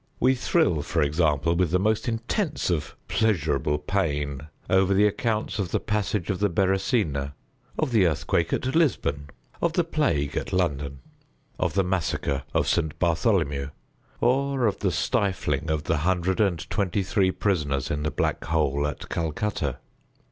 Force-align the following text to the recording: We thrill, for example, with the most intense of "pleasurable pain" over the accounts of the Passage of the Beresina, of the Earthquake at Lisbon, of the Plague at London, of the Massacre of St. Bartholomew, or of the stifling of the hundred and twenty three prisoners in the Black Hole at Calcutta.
We 0.19 0.33
thrill, 0.33 0.81
for 0.81 1.03
example, 1.03 1.55
with 1.55 1.69
the 1.69 1.77
most 1.77 2.07
intense 2.07 2.71
of 2.71 2.95
"pleasurable 3.07 3.77
pain" 3.77 4.47
over 4.67 4.95
the 4.95 5.05
accounts 5.05 5.59
of 5.59 5.69
the 5.69 5.79
Passage 5.79 6.31
of 6.31 6.39
the 6.39 6.49
Beresina, 6.49 7.33
of 7.77 7.91
the 7.91 8.07
Earthquake 8.07 8.51
at 8.51 8.73
Lisbon, 8.73 9.29
of 9.61 9.73
the 9.73 9.83
Plague 9.83 10.35
at 10.35 10.51
London, 10.51 11.01
of 11.59 11.75
the 11.75 11.83
Massacre 11.83 12.41
of 12.51 12.67
St. 12.67 12.97
Bartholomew, 12.97 13.69
or 14.19 14.65
of 14.65 14.79
the 14.79 14.91
stifling 14.91 15.69
of 15.69 15.83
the 15.83 15.97
hundred 15.97 16.39
and 16.39 16.67
twenty 16.71 17.03
three 17.03 17.29
prisoners 17.29 17.91
in 17.91 18.01
the 18.01 18.09
Black 18.09 18.43
Hole 18.45 18.87
at 18.87 19.07
Calcutta. 19.07 19.77